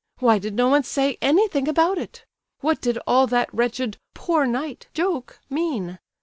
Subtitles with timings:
[0.17, 2.25] Why did no one say anything about it?
[2.61, 5.99] What did all that wretched "poor knight" joke mean?